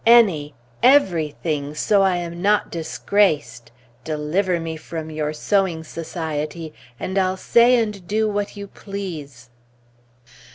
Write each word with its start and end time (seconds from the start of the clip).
Any, 0.03 0.55
every 0.81 1.35
thing, 1.43 1.75
so 1.75 2.01
I 2.01 2.15
am 2.15 2.41
not 2.41 2.71
disgraced! 2.71 3.71
Deliver 4.03 4.59
me 4.59 4.75
from 4.75 5.11
your 5.11 5.31
sewing 5.31 5.83
society, 5.83 6.73
and 6.99 7.19
I'll 7.19 7.37
say 7.37 7.75
and 7.77 8.07
do 8.07 8.27
what 8.27 8.57
you 8.57 8.65
please! 8.65 9.51